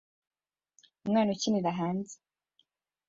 Umwana 1.03 1.29
akinira 1.35 1.71
hanze 1.79 2.15